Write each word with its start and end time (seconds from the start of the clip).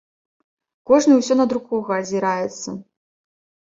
Кожны 0.93 1.13
ўсё 1.19 1.33
на 1.39 1.45
другога 1.53 1.91
азіраецца. 2.07 2.69